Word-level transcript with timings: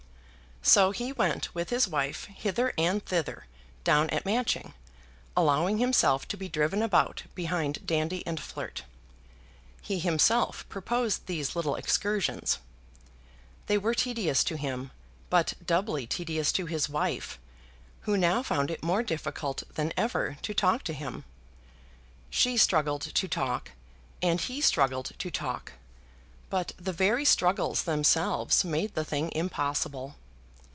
So 0.63 0.91
he 0.91 1.11
went 1.11 1.55
with 1.55 1.71
his 1.71 1.87
wife 1.87 2.25
hither 2.25 2.71
and 2.77 3.03
thither, 3.03 3.47
down 3.83 4.11
at 4.11 4.27
Matching, 4.27 4.75
allowing 5.35 5.79
himself 5.79 6.27
to 6.27 6.37
be 6.37 6.47
driven 6.47 6.83
about 6.83 7.23
behind 7.33 7.83
Dandy 7.87 8.21
and 8.27 8.39
Flirt. 8.39 8.83
He 9.81 9.97
himself 9.97 10.69
proposed 10.69 11.25
these 11.25 11.55
little 11.55 11.73
excursions. 11.75 12.59
They 13.65 13.79
were 13.79 13.95
tedious 13.95 14.43
to 14.43 14.55
him, 14.55 14.91
but 15.31 15.53
doubly 15.65 16.05
tedious 16.05 16.51
to 16.51 16.67
his 16.67 16.87
wife, 16.87 17.39
who 18.01 18.15
now 18.15 18.43
found 18.43 18.69
it 18.69 18.83
more 18.83 19.01
difficult 19.01 19.63
than 19.73 19.91
ever 19.97 20.37
to 20.43 20.53
talk 20.53 20.83
to 20.83 20.93
him. 20.93 21.23
She 22.29 22.55
struggled 22.55 23.01
to 23.01 23.27
talk, 23.27 23.71
and 24.21 24.39
he 24.39 24.61
struggled 24.61 25.13
to 25.17 25.31
talk, 25.31 25.73
but 26.51 26.73
the 26.77 26.93
very 26.93 27.25
struggles 27.25 27.81
themselves 27.81 28.63
made 28.63 28.93
the 28.93 29.03
thing 29.03 29.31
impossible. 29.33 30.17